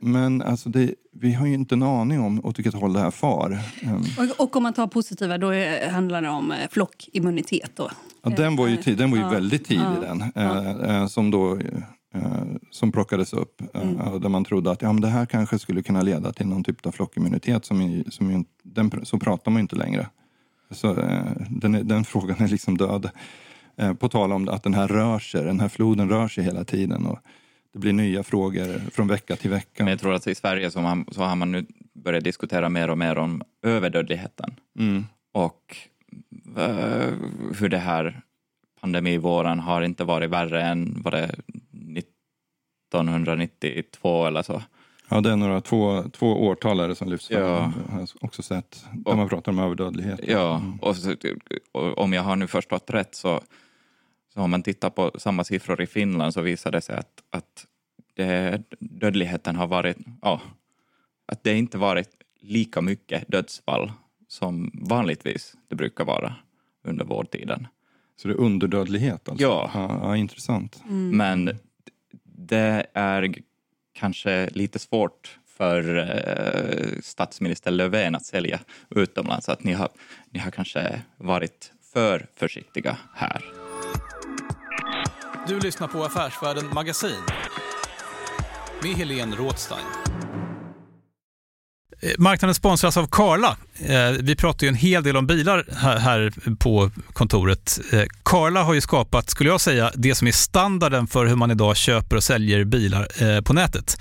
[0.00, 3.10] Men alltså det, vi har ju inte en aning om åt vilket håll det här
[3.10, 3.58] far.
[3.82, 7.70] Ehm, Och, och om man tar positiva, då är, handlar det om eh, flockimmunitet.
[7.76, 7.90] Då.
[8.22, 9.30] Ja, den var ju, tid, den var ju Ja.
[9.30, 10.00] väldigt tidig Ja.
[10.00, 10.22] den.
[10.34, 11.58] Eh, eh, som då
[12.14, 13.60] eh, som plockades upp.
[13.74, 14.20] eh, Mm.
[14.20, 16.86] Där man trodde att ja, men det här kanske skulle kunna leda till någon typ
[16.86, 17.64] av flockimmunitet.
[17.64, 20.06] Som, som den, så pratar man ju inte längre.
[20.70, 23.10] Så, eh, den, den frågan är liksom död.
[23.76, 26.64] Eh, på tal om att den här rör sig, den här floden rör sig hela
[26.64, 27.06] tiden.
[27.06, 27.18] Och
[27.72, 29.84] det blir nya frågor från vecka till vecka.
[29.84, 32.90] Men jag tror att i Sverige så har, så har man nu börjat diskutera mer
[32.90, 35.04] och mer om överdödligheten Mm.
[35.32, 35.76] och
[36.56, 37.12] eh,
[37.58, 38.20] hur det här
[38.80, 41.34] pandemivåren har inte varit värre än vad det
[42.90, 44.62] 1992 eller så.
[45.08, 47.40] Ja, det är några två, två årtalare som lyfts fram.
[47.40, 47.72] Ja.
[47.88, 48.84] Jag har också sett.
[48.92, 50.20] Där man pratar om överdödlighet.
[50.28, 50.76] Ja, Mm.
[50.80, 51.14] och, så,
[51.72, 53.40] och om jag har nu förstått rätt så,
[54.34, 57.66] så har man tittat på samma siffror i Finland så visar det sig att, att
[58.14, 60.40] det, dödligheten har varit, ja,
[61.26, 62.08] att det inte varit
[62.40, 63.92] lika mycket dödsfall
[64.28, 66.34] som vanligtvis det brukar vara
[66.84, 67.66] under vårdtiden.
[68.16, 69.44] Så det är underdödlighet alltså?
[69.44, 69.70] Ja.
[69.74, 70.82] ja, ja intressant.
[71.12, 71.58] Men
[72.24, 73.34] det är
[73.92, 79.48] kanske lite svårt för eh, statsminister Löfven att sälja utomlands.
[79.48, 79.88] Att ni har,
[80.30, 83.63] ni har kanske varit för försiktiga här.
[85.48, 87.16] Du lyssnar på Affärsvärlden Magasin
[88.82, 89.84] med Helene Rådstein.
[92.00, 93.56] Eh, marknaden sponsras av Karla.
[93.78, 97.80] Eh, vi pratar ju en hel del om bilar här- på kontoret.
[97.92, 101.50] Eh, Karla har ju skapat, skulle jag säga, det som är standarden för hur man
[101.50, 104.00] idag köper och säljer bilar på nätet.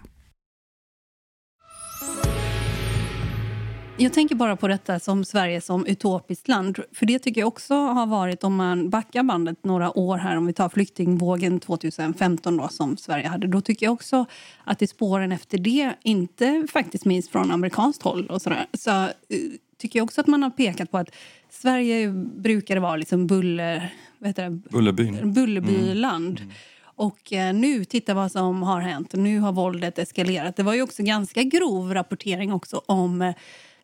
[4.01, 6.79] Jag tänker bara på detta som Sverige som utopiskt land.
[6.91, 10.45] För det tycker jag också har varit, om man backar bandet några år här, om
[10.45, 13.47] vi tar flyktingvågen 2015 då, som Sverige hade.
[13.47, 14.25] Då tycker jag också
[14.63, 19.09] att i spåren efter det, inte faktiskt minst från amerikanskt håll och sådär, så eh,
[19.77, 21.15] tycker jag också att man har pekat på att
[21.49, 23.93] Sverige brukade vara liksom buller...
[24.19, 24.49] Vad heter det?
[24.49, 25.33] Bullerbyn.
[25.33, 26.41] Bullerbyland.
[26.83, 29.13] Och eh, nu, titta vad som har hänt.
[29.13, 30.55] Nu har våldet eskalerat.
[30.55, 33.35] Det var ju också ganska grov rapportering också om eh,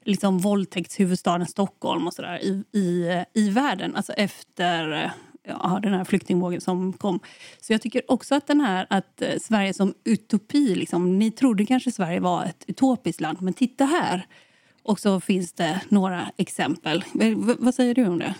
[0.08, 3.96] liksom våldtäktshuvudstaden Stockholm och sådär i, i, i världen.
[3.96, 5.12] Alltså efter
[5.48, 7.20] ja, den här flyktingvågen som kom.
[7.62, 11.66] Så jag tycker också att den här att eh, Sverige som utopi, liksom, ni trodde
[11.66, 14.26] kanske Sverige var ett utopiskt land, men titta här.
[14.84, 17.04] Och så finns det några exempel.
[17.14, 18.36] V- vad säger du om det?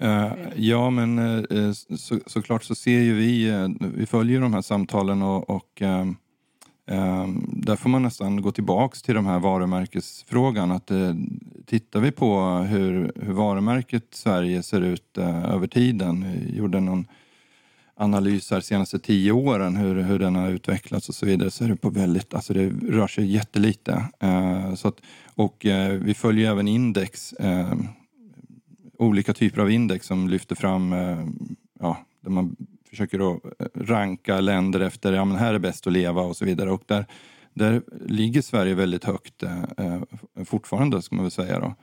[0.00, 3.52] Eh, ja, men eh, så, såklart så ser ju vi,
[3.94, 5.82] vi följer de här samtalen och, och
[6.88, 10.70] Ehm, där får man nästan gå tillbaks till de här varumärkesfrågan.
[10.70, 11.14] Att, eh,
[11.66, 17.06] tittar vi på hur, hur varumärket Sverige ser ut eh, över tiden, vi gjorde någon
[17.98, 21.76] de senaste tio åren, hur, hur den har utvecklats och så vidare, så är det
[21.76, 24.08] på väldigt, alltså det rör sig jättelite.
[24.20, 25.00] Eh, så att,
[25.34, 27.72] och eh, vi följer även index, eh,
[28.98, 31.26] olika typer av index som lyfter fram, eh,
[31.80, 32.56] ja, där man
[32.90, 36.44] försöker att eh, ranka länder efter, ja men här är bäst att leva och så
[36.44, 36.70] vidare.
[36.70, 37.06] Och där,
[37.54, 40.02] där ligger Sverige väldigt högt eh, eh
[40.44, 41.74] fortfarande, ska man väl säga då.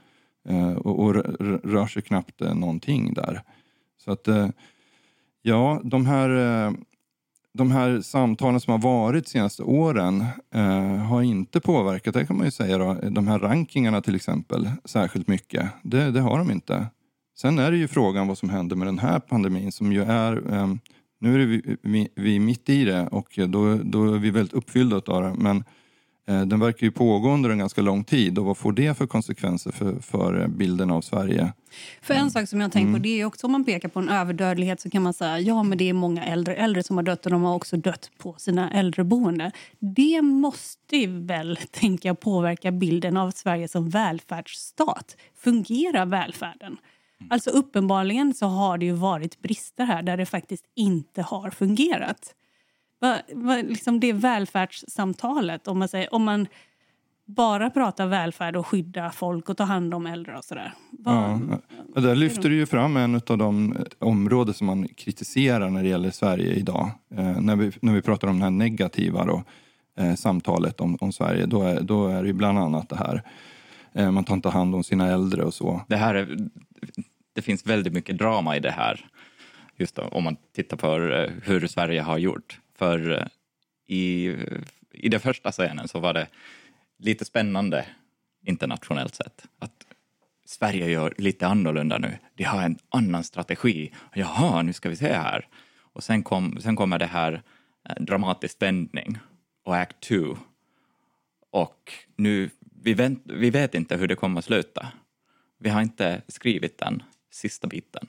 [0.52, 1.16] Eh, och, och
[1.64, 3.42] rör sig knappt eh, någonting där.
[3.98, 4.48] Så att eh,
[5.48, 6.74] Ja, de här, eh,
[7.54, 12.38] de här samtalen som har varit de senaste åren eh, har inte påverkat, det kan
[12.38, 15.70] man ju säga, då, de här rankingarna till exempel, särskilt mycket.
[15.84, 16.88] Det, det har de inte.
[17.38, 20.54] Sen är det ju frågan vad som händer med den här pandemin som ju är
[20.54, 20.68] eh,
[21.20, 25.02] nu är vi, vi, vi mitt i det och då, då är vi väldigt uppfyllda
[25.06, 25.34] av det.
[25.38, 25.64] Men
[26.28, 29.08] Eh, den verkar ju pågå under en ganska lång tid och vad får det för
[29.08, 31.54] konsekvenser för, för bilden av Sverige?
[32.02, 33.02] För en sak som jag tänker mm.
[33.02, 35.64] på det är också om man pekar på en överdödlighet så kan man säga ja
[35.64, 38.36] men det är många äldre äldre som har dött och de har också dött på
[38.38, 39.52] sina äldreboenden.
[39.80, 45.18] Det måste väl tänka påverka bilden av Sverige som välfärdsstat.
[45.38, 46.78] Fungerar välfärden?
[47.20, 47.32] Mm.
[47.32, 52.36] Alltså uppenbarligen så har det ju varit brister här där det faktiskt inte har fungerat.
[53.00, 56.48] Vad, vad, liksom det välfärdssamtalet, om man, säger, om man
[57.26, 60.74] bara pratar välfärd och skydda folk och ta hand om äldre och sådär.
[61.06, 61.40] Ja,
[61.96, 66.12] där lyfter du ju fram en av de områden som man kritiserar när det gäller
[66.12, 66.92] Sverige idag.
[67.16, 69.44] Eh, när, vi, när vi pratar om det här negativa då,
[69.98, 73.24] eh, samtalet om, om Sverige, då är, då är det bland annat det här.
[73.94, 75.82] Eh, man tar inte hand om sina äldre och så.
[75.88, 76.38] Det, här är,
[77.34, 79.06] det finns väldigt mycket drama i det här.
[79.78, 82.60] Just då, om man tittar på eh, hur Sverige har gjort.
[82.78, 83.28] För eh,
[83.88, 84.36] i,
[84.92, 86.28] i den första scenen så var det
[86.98, 87.86] lite spännande
[88.46, 89.46] internationellt sett.
[89.60, 89.86] Att
[90.46, 92.18] Sverige gör lite annorlunda nu.
[92.36, 93.92] De har en annan strategi.
[94.14, 95.48] Jaha, nu ska vi se här.
[95.82, 97.42] Och sen, kom, sen kommer det här
[97.90, 99.18] eh, dramatisk vändning
[99.64, 100.38] och act 2.
[101.52, 102.50] Och nu,
[102.82, 104.88] vi, vänt, vi vet inte hur det kommer att sluta.
[105.66, 108.08] Vi har inte skrivit den sista biten.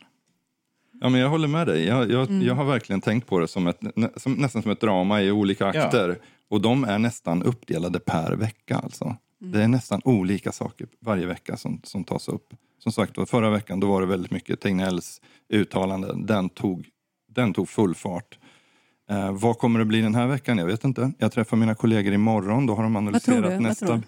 [1.01, 1.85] Ja, men jag håller med dig.
[1.85, 2.47] Jag, jag, mm.
[2.47, 3.81] jag har verkligen tänkt på det som, ett,
[4.17, 6.09] som nästan som ett drama i olika akter.
[6.09, 6.15] Ja.
[6.49, 8.77] Och de är nästan uppdelade per vecka.
[8.77, 9.05] Alltså.
[9.05, 9.53] Mm.
[9.53, 12.55] Det är nästan olika saker varje vecka som, som tas upp.
[12.79, 16.13] Som sagt, förra veckan då var det väldigt mycket Tegnells uttalande.
[16.17, 16.89] Den tog,
[17.29, 18.39] den tog full fart.
[19.11, 20.59] Eh, vad kommer det bli den här veckan?
[20.59, 21.13] Jag vet inte.
[21.19, 22.67] Jag träffar mina kollegor imorgon.
[22.67, 24.03] Då har de analyserat nästa...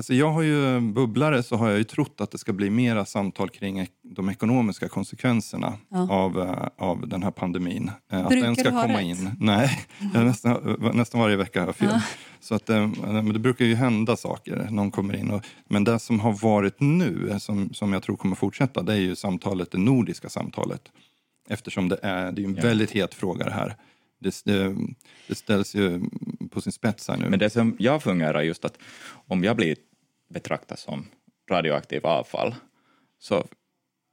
[0.00, 3.04] Alltså jag har ju bubblare så har jag ju trott att det ska bli mera
[3.04, 6.10] samtal kring de ekonomiska konsekvenserna ja.
[6.10, 7.90] av, eh, av den här pandemin.
[8.12, 9.04] Eh, att Brukar den ska du ha komma rätt?
[9.04, 9.30] in.
[9.40, 11.88] Nej, jag nästan, nästan varje vecka har jag fel.
[11.92, 12.02] Ja.
[12.40, 14.68] Så att, eh, men det brukar ju hända saker.
[14.70, 15.30] Någon kommer in.
[15.30, 18.98] Och, men det som har varit nu, som, som jag tror kommer fortsätta, det är
[18.98, 20.82] ju samtalet, det nordiska samtalet.
[21.48, 22.62] Eftersom det är, det är en ja.
[22.62, 23.76] väldigt het fråga det här.
[24.20, 24.76] Det, det,
[25.28, 26.00] det, ställs ju
[26.50, 27.28] på sin spets här nu.
[27.28, 28.78] Men det som jag fungerar just att
[29.26, 29.76] om jag blir
[30.30, 31.06] betraktad som
[31.50, 32.54] radioaktiv avfall
[33.18, 33.44] så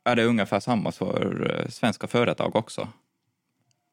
[0.05, 2.87] är det ungefär samma för eh, svenska företag också.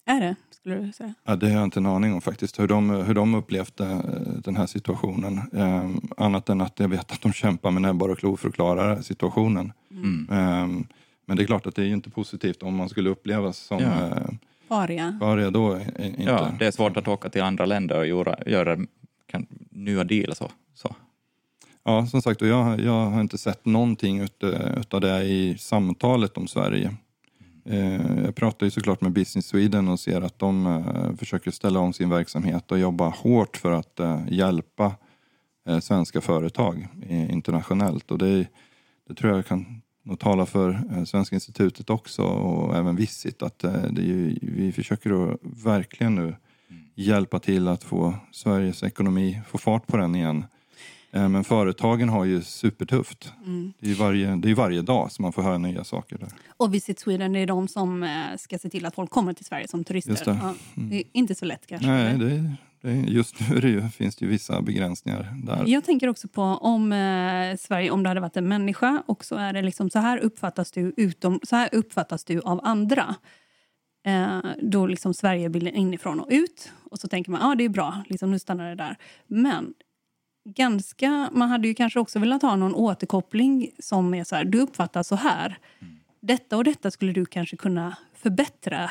[0.07, 1.15] Är det, skulle du säga?
[1.25, 4.33] Ja, det har jag inte en aning om faktiskt, hur de, hur de upplevde eh,
[4.45, 5.41] den här situationen.
[5.53, 8.55] Eh, annat än att jag vet att de kämpar med näbbar och klor för att
[8.55, 9.73] klara situationen.
[9.91, 10.29] Mm.
[10.31, 10.87] Eh,
[11.27, 14.07] men det är klart att det är inte positivt om man skulle upplevas som ja.
[14.07, 14.29] eh,
[14.69, 15.19] paria.
[15.21, 16.23] paria då, inte.
[16.23, 18.79] Ja, det är svårt att åka till andra länder och göra, göra
[19.71, 20.39] nya deals.
[20.39, 20.97] Så, så.
[21.87, 24.23] Ja, som sagt, jag, jag har inte sett någonting
[24.91, 26.97] av det i samtalet om Sverige.
[27.65, 31.81] Eh, jag pratar ju såklart med Business Sweden och ser att de eh, försöker ställa
[31.81, 34.93] om sin verksamhet och jobba hårt för att eh, hjälpa
[35.83, 38.11] svenska företag internationellt.
[38.11, 38.47] Och det,
[39.09, 43.59] det tror jag kan nog tala för Svenska institutet också och även Visit att
[43.91, 46.37] det ju, vi försöker verkligen nu
[46.95, 50.45] hjälpa till att få Sveriges ekonomi, få fart på den igen.
[51.15, 53.33] Eh, men företagen har ju supertufft.
[53.47, 53.73] Mm.
[53.79, 56.19] Det, är varje, det är varje dag som man får höra nya saker.
[56.19, 56.29] Där.
[56.57, 59.69] Och Visit Sweden är de som eh, ska se till att folk kommer till Sverige
[59.69, 60.25] som turister.
[60.25, 60.39] Det.
[60.43, 60.91] Ja, mm.
[60.91, 60.97] det.
[60.97, 61.89] är inte så lätt kanske.
[61.89, 65.65] Nej, det, det, just nu det ju, finns det ju vissa begränsningar där.
[65.67, 69.37] Jag tänker också på om eh, Sverige, om det hade varit en människa och så
[69.37, 73.15] är det liksom så här uppfattas du, utom, så här uppfattas du av andra.
[74.07, 76.73] Eh, då liksom Sverigebilden inifrån och ut.
[76.91, 78.97] Och så tänker man ja ah, det är bra, liksom, nu stannar det där.
[79.27, 79.75] Men
[80.45, 81.31] ganska...
[81.33, 85.03] Man hade ju kanske också velat ha någon återkoppling som är så här, du uppfattar
[85.03, 85.59] så här.
[86.21, 88.91] Detta och detta skulle du kanske kunna förbättra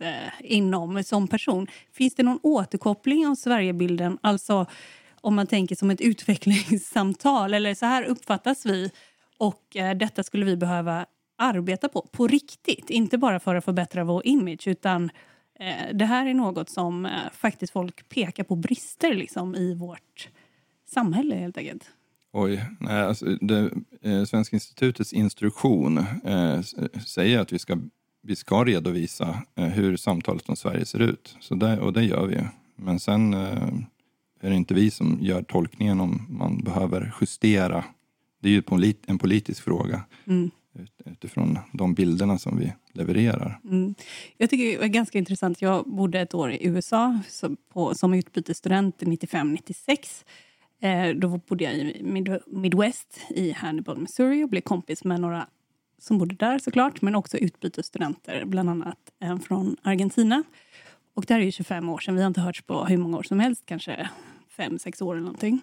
[0.00, 1.66] eh, inom som person.
[1.92, 4.18] Finns det någon återkoppling av Sverigebilden?
[4.20, 4.66] Alltså
[5.20, 8.90] om man tänker som ett utvecklingssamtal eller så här uppfattas vi
[9.38, 11.06] och eh, detta skulle vi behöva
[11.38, 12.90] arbeta på, på riktigt.
[12.90, 15.10] Inte bara för att förbättra vår image utan
[15.60, 20.28] Eh, det här är något som eh, faktiskt folk pekar på brister liksom, i vårt
[20.94, 21.84] samhälle helt enkelt.
[22.32, 23.70] Oj, nej, alltså, det,
[24.02, 26.60] eh, Svenska institutets instruktion eh,
[27.06, 27.78] säger att vi ska,
[28.22, 31.36] vi ska redovisa eh, hur samtalet om Sverige ser ut.
[31.40, 32.40] Så där, och det gör vi.
[32.76, 33.68] Men sen eh,
[34.40, 37.84] är det inte vi som gör tolkningen om man behöver justera.
[38.42, 40.50] Det är ju polit, en politisk fråga Mm.
[40.78, 43.60] ut, utifrån de bilderna som vi levererar.
[43.64, 43.94] Mm.
[44.36, 45.62] Jag tycker det är ganska intressant.
[45.62, 50.24] Jag bodde ett år i USA som, på, som utbytesstudent 95-96.
[50.84, 55.46] Eh, då bodde jag i Mid- Midwest i Hannibal, Missouri och blev kompis med några
[55.98, 60.42] som bodde där såklart, men också utbytesstudenter, bland annat en från Argentina.
[61.14, 62.14] Och det här är ju 25 år sedan.
[62.14, 64.08] Vi har inte hörts på hur många år som helst, kanske
[64.48, 65.60] fem, sex år eller någonting.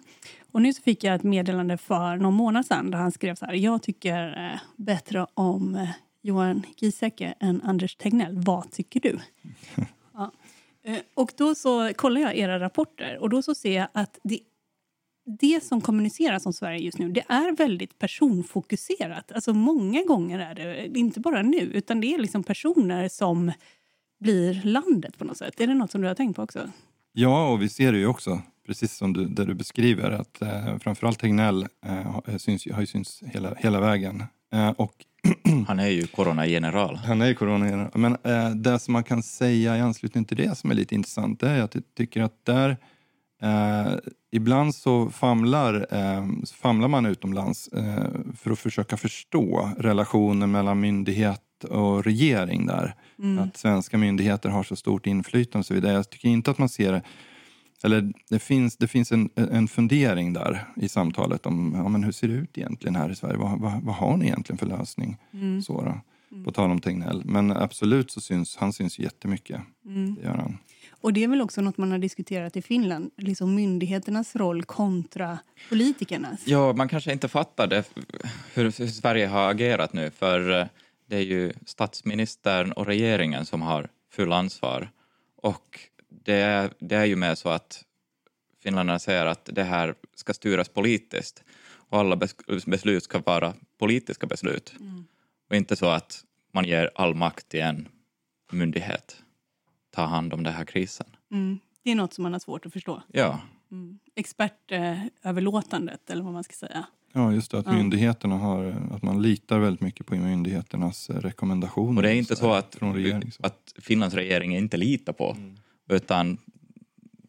[0.52, 3.46] Och nu så fick jag ett meddelande för någon månad sedan där han skrev så
[3.46, 3.54] här.
[3.54, 5.88] Jag tycker eh, bättre om eh,
[6.22, 8.34] Johan Giesecke än Anders Tegnell.
[8.34, 9.18] Vad tycker du?
[10.14, 10.32] ja.
[11.14, 14.40] och då så kollar jag era rapporter och då så ser jag att det,
[15.24, 19.32] det som kommuniceras om Sverige just nu det är väldigt personfokuserat.
[19.32, 23.52] Alltså många gånger är det, inte bara nu, utan det är liksom personer som
[24.20, 25.60] blir landet på något sätt.
[25.60, 26.70] Är det något som du har tänkt på också?
[27.12, 30.78] Ja, och vi ser det ju också, precis som du, där du beskriver, att eh,
[30.78, 34.24] framförallt Tegnell eh, har- syns, har ju synts hela, hela vägen.
[34.54, 34.94] Eh, och
[35.66, 36.96] Han är ju coronageneral.
[36.96, 40.58] Han är ju corona Men eh, det som man kan säga i anslutning till det
[40.58, 42.76] som är lite intressant det är att jag tycker att där
[43.42, 43.94] eh,
[44.30, 48.04] ibland så famlar, eh, så famlar man utomlands eh,
[48.36, 52.94] för att försöka förstå relationen mellan myndighet och regering där.
[53.40, 55.92] Att svenska myndigheter har så stort inflytande och så vidare.
[55.92, 57.02] Jag tycker inte att man ser det
[57.84, 62.12] eller det finns, det finns en, en fundering där i samtalet om ja, men hur
[62.12, 63.36] ser det ut egentligen här i Sverige.
[63.36, 65.16] Vad, vad, vad har ni egentligen för lösning?
[65.62, 66.00] Så då,
[66.44, 67.22] På tal om Tegnell.
[67.24, 69.60] Men absolut så syns han syns jättemycket.
[70.16, 70.58] Det gör han.
[71.02, 75.38] Och det är väl också något man har diskuterat i Finland, liksom myndigheternas roll kontra
[75.68, 76.46] politikernas.
[76.46, 77.84] Ja, man kanske inte fattar det,
[78.54, 80.66] hur, Sverige har agerat nu, för eh,
[81.06, 84.90] det är ju statsministern och regeringen som har full ansvar.
[85.36, 87.84] Och det är, det är ju med så att
[88.62, 91.42] finländarna säger att det här ska styras politiskt
[91.74, 94.74] och alla bes- beslut ska vara politiska beslut.
[95.50, 97.88] Och inte så att man ger all makt till en
[98.52, 99.16] myndighet
[99.94, 101.06] ta hand om den här krisen.
[101.30, 101.58] Mm.
[101.82, 103.02] Det är något som man har svårt att förstå.
[103.12, 103.40] Ja,
[104.14, 106.86] Expertöverlåtandet, eller vad man ska säga.
[107.12, 107.58] Ja, just det.
[107.58, 107.72] Att Ja.
[107.72, 111.96] myndigheterna har, att man litar väldigt mycket på myndigheternas eh, rekommendationer.
[111.96, 113.30] Och det är inte så att, Från regeringen.
[113.32, 113.46] så.
[113.46, 115.36] att Finlands regering inte litar på,
[115.88, 116.38] utan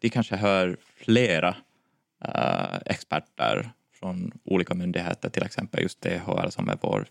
[0.00, 1.56] de kanske hör flera
[2.24, 7.06] eh, experter från olika myndigheter, till exempel just DHR som är vår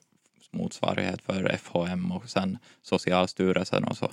[0.51, 4.11] motsvarighet för FHM och sen Socialstyrelsen och så.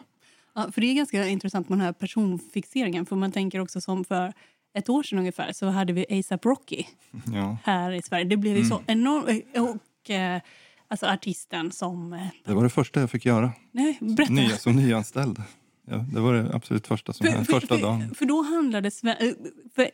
[0.54, 3.06] Ja, för det är ganska intressant med den här personfixeringen.
[3.06, 4.32] För man tänker också som för
[4.74, 6.84] ett år sedan ungefär så hade vi ASAP Rocky
[7.34, 8.24] Ja, här i Sverige.
[8.24, 9.44] Det blev ju så enormt...
[9.58, 10.40] Och eh,
[10.88, 12.12] alltså artisten som...
[12.12, 13.52] eh, det var det första jag fick göra.
[13.72, 14.32] Nej, berätta.
[14.32, 15.42] Nya, som nyanställd.
[15.86, 17.44] Ja, det var det absolut första som hände.
[17.44, 18.14] Första för, dagen.
[18.14, 18.88] För då handlade...
[18.88, 19.28] eh,
[19.74, 19.90] För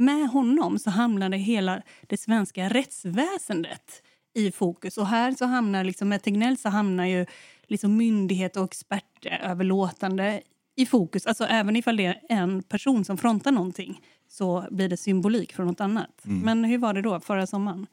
[0.00, 4.02] med honom så hamnade hela det svenska rättsväsendet
[4.34, 4.98] i fokus.
[4.98, 7.26] Och här så hamnar liksom, med Tegnell så hamnar ju
[7.68, 10.42] liksom myndighet och expertöverlåtande
[10.76, 11.26] i fokus.
[11.26, 15.64] Alltså även ifall det är en person som frontar någonting så blir det symbolik för
[15.64, 16.20] något annat.
[16.22, 17.86] Men hur var det då förra sommaren?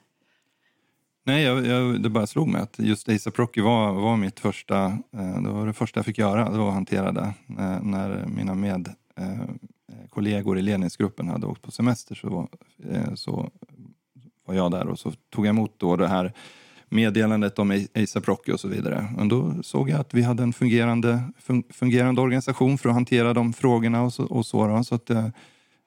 [1.24, 4.86] Nej, jag, jag, det bara slog mig att just ASAP Rocky var, var mitt första,
[4.86, 7.34] eh, det var det första jag fick göra, det var att hantera det.
[7.48, 12.50] När, när mina med, eh, kollegor i ledningsgruppen hade åkt på semester så
[12.90, 13.50] eh, så
[14.46, 16.34] var jag där och så tog jag emot då det här
[16.90, 19.08] meddelandet om ASAP Rocky och så vidare.
[19.18, 23.34] Men då såg jag att vi hade en fungerande, fun, fungerande organisation för att hantera
[23.34, 24.24] de frågorna och så.
[24.24, 24.84] Och så, då.
[24.84, 25.28] så att, eh,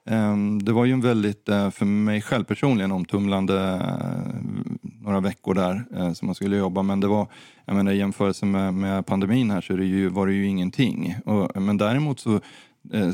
[0.09, 4.35] Ehm, Det var ju en väldigt, eh, för mig själv personligen, omtumlande eh,
[5.01, 5.85] några veckor där
[6.15, 6.83] som man skulle jobba.
[6.83, 7.27] Men det var,
[7.65, 11.15] jag menar, i jämförelse med, med pandemin här så det ju, var det ju ingenting.
[11.25, 12.41] Och, men däremot så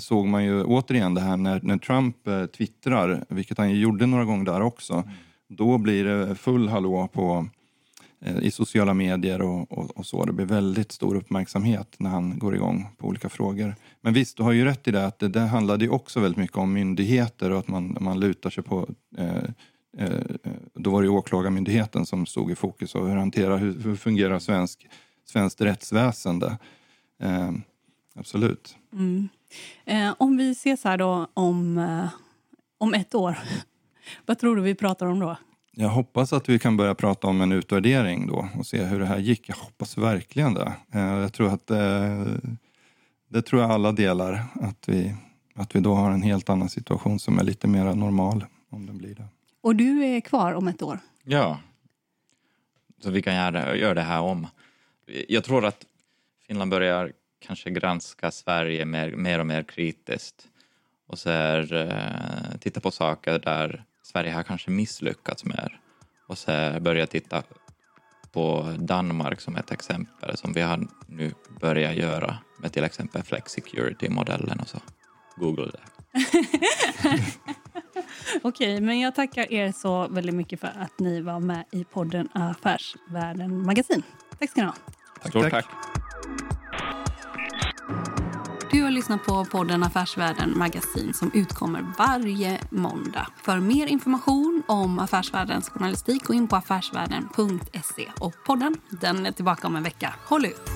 [0.01, 2.17] såg man ju återigen det här när, när Trump
[2.57, 5.05] twittrar, vilket han ju gjorde några gånger där också.
[5.49, 7.47] Då blir det full hallå på
[8.25, 10.25] Eh, i sociala medier och, och, och så.
[10.25, 13.77] Det blir väldigt stor uppmärksamhet när han går igång på olika frågor.
[14.01, 16.39] Men visst, du har ju rätt i det att det, det handlade ju också väldigt
[16.39, 19.45] mycket om myndigheter och att man, man lutar sig på eh,
[19.99, 20.21] eh,
[20.75, 24.39] då var det ju Åklagarmyndigheten som stod i fokus och hur hanterar, hur, hur fungerar
[24.39, 24.89] svensk,
[25.25, 26.59] svenskt rättsväsende?
[27.23, 27.51] Eh,
[28.15, 28.77] absolut.
[28.93, 29.29] Mm.
[29.85, 32.09] Eh, om vi ses här då om, eh,
[32.79, 33.39] om ett år,
[34.27, 35.37] vad tror du vi pratar om då?
[35.77, 39.07] Jag hoppas att vi kan börja prata om en utvärdering då och se hur det
[39.07, 39.49] här gick.
[39.49, 40.73] Jag hoppas verkligen det.
[40.93, 42.25] Eh, Jag tror att eh,
[43.29, 44.45] det tror jag alla delar.
[44.61, 45.15] Att vi,
[45.55, 48.45] att vi då har en helt annan situation som är lite mer normal.
[48.71, 49.25] om den blir det.
[49.61, 50.99] Och du är kvar om ett år?
[51.25, 51.59] Ja.
[53.03, 54.47] Så vi kan göra, göra det här om.
[55.29, 55.85] Jag tror att
[56.47, 57.13] Finland börjar
[57.47, 60.49] kanske granska Sverige mer, mer och mer kritiskt
[61.07, 63.85] och så här, eh, titta på saker där
[64.15, 65.81] Sverige har kanske misslyckats mer
[66.27, 67.43] och så här, börja titta
[68.33, 74.61] på Danmark som ett exempel som vi har nu börjat göra med till exempel Flexicurity-modellen
[74.61, 74.79] och så.
[75.37, 75.81] Google det.
[78.43, 82.29] Okej, men jag tackar er så väldigt mycket för att ni var med i podden
[82.33, 84.03] Affärsvärlden Magasin.
[84.39, 84.75] Tack ska ni ha.
[85.29, 85.67] Stort tack.
[88.75, 93.27] Du har lyssnat på podden Affärsvärlden Magasin som utkommer varje måndag.
[93.43, 98.11] För mer information om Affärsvärldens journalistik gå in på affärsvärlden.se.
[98.21, 100.15] Och podden den är tillbaka om en vecka.
[100.27, 100.71] Håll ut!